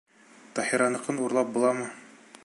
[0.59, 1.89] Таһираныҡын урлап буламы?